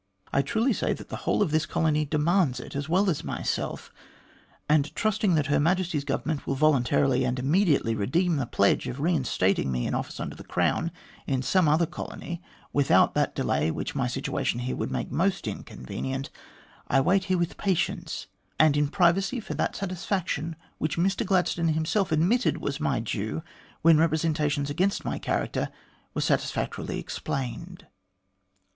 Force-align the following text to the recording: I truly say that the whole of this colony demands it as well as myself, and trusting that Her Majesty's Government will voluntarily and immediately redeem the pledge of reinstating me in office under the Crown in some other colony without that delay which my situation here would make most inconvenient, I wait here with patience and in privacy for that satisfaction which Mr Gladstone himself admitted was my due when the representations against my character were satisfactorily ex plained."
I 0.33 0.41
truly 0.41 0.73
say 0.73 0.93
that 0.93 1.09
the 1.09 1.15
whole 1.29 1.43
of 1.43 1.51
this 1.51 1.67
colony 1.67 2.05
demands 2.05 2.59
it 2.59 2.75
as 2.75 2.89
well 2.89 3.07
as 3.07 3.23
myself, 3.23 3.93
and 4.67 4.91
trusting 4.95 5.35
that 5.35 5.45
Her 5.45 5.59
Majesty's 5.59 6.03
Government 6.03 6.47
will 6.47 6.55
voluntarily 6.55 7.23
and 7.23 7.37
immediately 7.37 7.93
redeem 7.93 8.37
the 8.37 8.47
pledge 8.47 8.87
of 8.87 8.99
reinstating 8.99 9.71
me 9.71 9.85
in 9.85 9.93
office 9.93 10.19
under 10.19 10.35
the 10.35 10.43
Crown 10.43 10.91
in 11.27 11.43
some 11.43 11.69
other 11.69 11.85
colony 11.85 12.41
without 12.73 13.13
that 13.13 13.35
delay 13.35 13.69
which 13.69 13.93
my 13.93 14.07
situation 14.07 14.61
here 14.61 14.75
would 14.75 14.89
make 14.89 15.11
most 15.11 15.47
inconvenient, 15.47 16.31
I 16.87 16.99
wait 16.99 17.25
here 17.25 17.37
with 17.37 17.57
patience 17.57 18.25
and 18.57 18.75
in 18.75 18.87
privacy 18.87 19.39
for 19.39 19.53
that 19.53 19.75
satisfaction 19.75 20.55
which 20.79 20.97
Mr 20.97 21.23
Gladstone 21.27 21.67
himself 21.73 22.11
admitted 22.11 22.57
was 22.57 22.79
my 22.79 22.99
due 23.01 23.43
when 23.83 23.97
the 23.97 24.01
representations 24.01 24.71
against 24.71 25.05
my 25.05 25.19
character 25.19 25.69
were 26.15 26.21
satisfactorily 26.21 26.97
ex 26.99 27.19
plained." 27.19 27.85